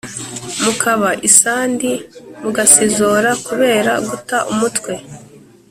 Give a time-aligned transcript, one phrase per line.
[0.63, 1.91] mukaba isandi
[2.41, 4.93] mugasizora kubera guta umutwe